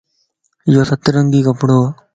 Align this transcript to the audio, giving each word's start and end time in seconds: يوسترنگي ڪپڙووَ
يوسترنگي 0.73 1.41
ڪپڙووَ 1.47 1.85